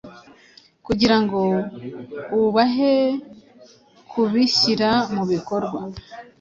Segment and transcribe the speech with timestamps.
[0.85, 1.39] kugirango
[2.43, 2.95] ubahe
[4.09, 5.79] kubihyira mubikorwa